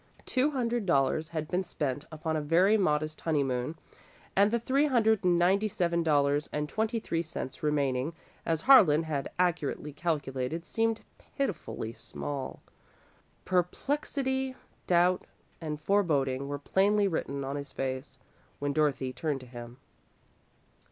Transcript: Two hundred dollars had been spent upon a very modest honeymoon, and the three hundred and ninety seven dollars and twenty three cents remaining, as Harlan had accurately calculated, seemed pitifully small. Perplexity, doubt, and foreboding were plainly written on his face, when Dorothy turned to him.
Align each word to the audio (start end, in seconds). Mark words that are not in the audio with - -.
Two 0.25 0.49
hundred 0.49 0.87
dollars 0.87 1.29
had 1.29 1.47
been 1.47 1.63
spent 1.63 2.05
upon 2.11 2.35
a 2.35 2.41
very 2.41 2.75
modest 2.75 3.21
honeymoon, 3.21 3.75
and 4.35 4.49
the 4.49 4.57
three 4.59 4.87
hundred 4.87 5.23
and 5.23 5.37
ninety 5.37 5.67
seven 5.67 6.01
dollars 6.01 6.49
and 6.51 6.67
twenty 6.67 6.99
three 6.99 7.21
cents 7.21 7.61
remaining, 7.61 8.13
as 8.43 8.61
Harlan 8.61 9.03
had 9.03 9.29
accurately 9.37 9.93
calculated, 9.93 10.65
seemed 10.65 11.01
pitifully 11.19 11.93
small. 11.93 12.61
Perplexity, 13.45 14.55
doubt, 14.87 15.27
and 15.61 15.79
foreboding 15.79 16.47
were 16.47 16.57
plainly 16.57 17.07
written 17.07 17.43
on 17.43 17.55
his 17.55 17.71
face, 17.71 18.17
when 18.57 18.73
Dorothy 18.73 19.13
turned 19.13 19.41
to 19.41 19.45
him. 19.45 19.77